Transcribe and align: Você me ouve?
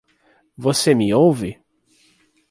Você 0.57 0.95
me 0.95 1.13
ouve? 1.13 1.61